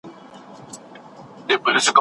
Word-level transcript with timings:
بادرنګ 1.47 1.61
بدن 1.63 1.79
سړوي. 1.83 1.89